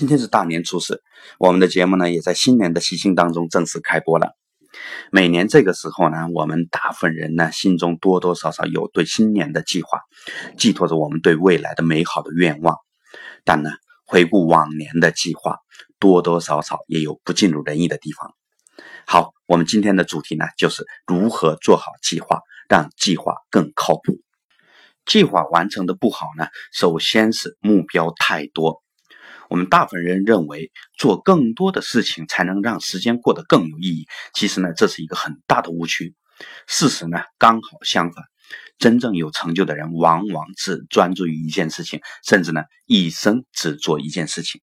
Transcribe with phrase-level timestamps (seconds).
[0.00, 1.02] 今天是大年初四，
[1.38, 4.34] 我们的节目呢也在新年的喜庆当中正式开播了。
[5.12, 10.00] 每年这个时候呢，我们大部分人呢心中多多少少有对新年的计划，
[10.56, 12.78] 寄托着我们对未来的美好的愿望。
[13.44, 13.68] 但呢，
[14.06, 15.58] 回顾往年的计划，
[15.98, 18.32] 多多少少也有不尽如人意的地方。
[19.06, 22.40] 好，我们今天的主题呢就是如何做好计划，
[22.70, 24.18] 让计划更靠谱。
[25.04, 28.82] 计划完成的不好呢，首先是目标太多。
[29.50, 36.14] 我们大部分人认为做更多的事情才能让时间过得更有意义，其实呢，这是一个很大的误区。
[36.66, 38.24] 事实呢，刚好相反。
[38.78, 44.60] 真正有成就的人，往往只专注于一件事情，甚至呢，一生只做一件事情。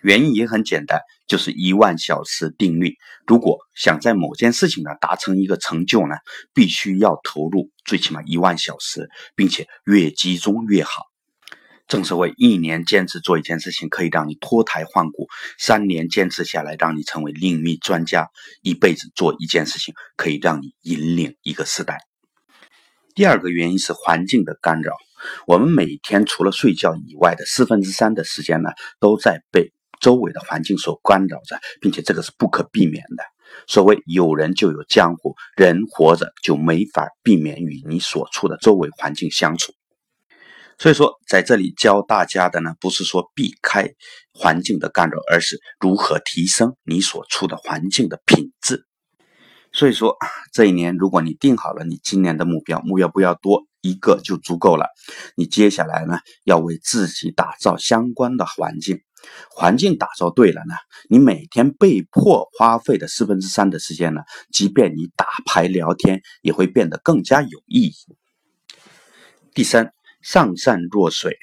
[0.00, 2.94] 原因也很简单，就是一万小时定律。
[3.26, 6.14] 如果想在某件事情呢达成一个成就呢，
[6.52, 11.13] 必须要投入最起码一万小时，并且越集中越好。
[11.86, 15.26] 正所谓，一年坚持做一件事情，可以让你脱胎换骨；
[15.58, 18.24] 三年坚持下来，让你成为领域专家；
[18.62, 21.98] 一辈子做一件事情，可以让你引领一个时代。
[23.14, 24.96] 第二个原因是环境的干扰。
[25.46, 33.24] 我们每天除了睡觉以外的四分之三的时间呢，都在被周围的环境所干扰着，并且这个是不可避免的。
[33.68, 39.72] 所谓有人就有江湖，人活着就没法避免与你所处的周围环境相处。
[40.78, 43.88] 所以说，在这里教大家的呢，不是说避开
[44.32, 48.84] 环境的干扰，而是如何提升你所处的环境的品质。
[49.72, 50.16] 所以说，
[50.52, 54.86] 这一年如果你定好了你今年的目标，目标不要多，一个就足够了。
[55.36, 59.00] 你接下来呢，要为自己打造相关的环境，
[59.50, 60.74] 环境打造对了呢，
[61.08, 67.94] 你每天被迫花费的四分之三的时间呢，即便你打牌聊天，也会变得更加有意义。
[69.54, 69.92] 第三。
[70.24, 71.38] 上善若水，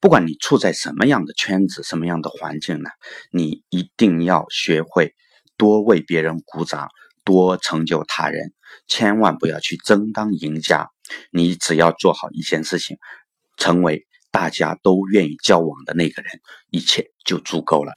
[0.00, 2.90] 不管你处在什么样的圈子、什么样的环境呢，
[3.32, 5.14] 你一定要学会
[5.56, 6.90] 多为别人鼓掌，
[7.24, 8.52] 多成就他人，
[8.86, 10.90] 千万不要去争当赢家。
[11.32, 12.98] 你只要做好一件事情，
[13.56, 16.30] 成为大家都愿意交往的那个人，
[16.70, 17.94] 一切就足够了。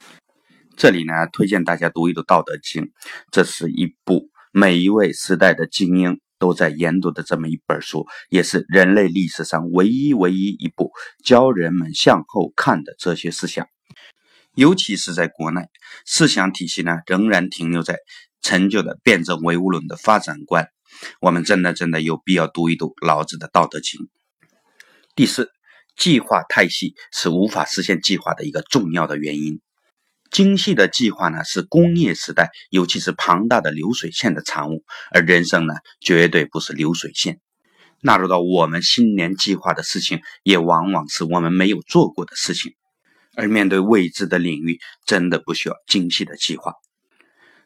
[0.76, 2.84] 这里呢，推荐大家读一读《道德经》，
[3.30, 6.20] 这是一部每一位时代的精英。
[6.38, 10.90] 都在研读的这么一本书，也是人类历史上唯一唯一一部
[11.24, 13.66] 教人们向后看的哲学思想。
[14.54, 15.62] 尤其是在国内，
[16.06, 17.98] 思想体系呢仍然停留在
[18.40, 20.68] 陈旧的辩证唯物论的发展观。
[21.20, 24.00] 我们真的真的有必要读一读老子的《道德经》。
[25.16, 25.50] 第四，
[25.96, 29.60] 计划太细是无法实现计划的一个重要的原因。
[30.34, 37.38] 精细的计划呢，是工业时代，尤其是庞大的流水线的产物，而人生呢，绝对不是流水线。
[38.00, 42.72] 纳入到我们新年计划的事情，也往往是我们没有做过的事情。
[43.36, 46.72] 而面对未知的领域，真的不需要精细的计划。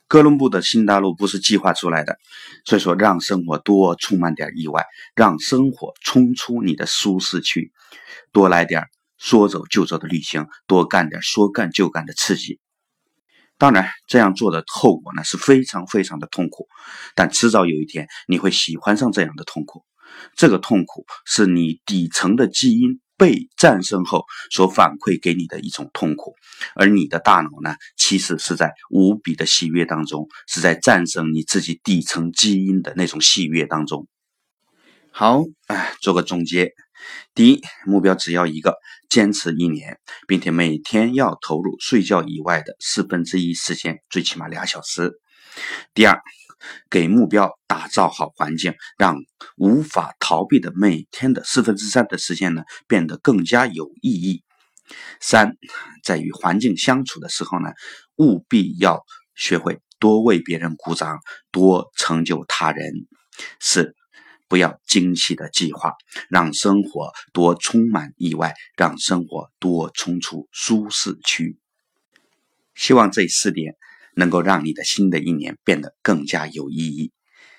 [0.07, 2.19] 哥伦布的新大陆不是计划出来的，
[2.67, 4.85] 所以说，让生活多充满点意外，
[5.17, 7.73] 让生活冲出你的舒适区，
[8.31, 8.83] 多来点。
[9.19, 12.61] 说走就走的旅行，多干点说干就干的刺激。
[13.59, 16.69] 当然，这样做的后果呢是非常非常的痛苦，
[17.17, 19.85] 但迟早有一天你会喜欢上这样的痛苦。
[20.37, 26.35] 这个痛苦是你底层的基因被战胜后所反馈给你的一种痛苦，
[26.77, 34.07] 而你的大脑呢，其实是在无比的喜悦当中，是在战胜你自己底层基因的那种喜悦当中。
[35.21, 36.75] 好，哎，做个总结。
[37.35, 38.77] 第一，目标只要一个，
[39.11, 39.99] 坚持一年，
[40.29, 45.15] 并且每天要投入睡觉以外的四分之一时间，最起码俩小时。
[45.93, 46.21] 第二，
[46.89, 49.17] 给目标打造好环境，让
[49.57, 54.45] 无法逃避的每天的四分之三的时间呢，变得更加有意义。
[55.21, 55.57] 三，
[56.05, 57.71] 在与环境相处的时候呢，
[58.19, 59.05] 务必要
[59.35, 61.19] 学会多为别人鼓掌，
[61.51, 62.93] 多成就他人。
[63.59, 63.97] 四。
[64.49, 65.93] 不要精细的计划，
[66.29, 71.59] 让生活多充满意外，让生活多冲出舒适区。
[72.75, 73.75] 希望这四点
[74.15, 77.13] 能够让你的新的一年变得更加有意义。